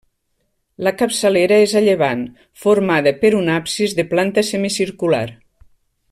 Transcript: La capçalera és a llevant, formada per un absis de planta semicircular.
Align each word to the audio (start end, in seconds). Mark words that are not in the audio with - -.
La 0.85 0.91
capçalera 1.01 1.59
és 1.65 1.75
a 1.75 1.83
llevant, 1.87 2.23
formada 2.63 3.15
per 3.21 3.31
un 3.43 3.53
absis 3.59 3.93
de 4.01 4.09
planta 4.17 4.47
semicircular. 4.51 5.25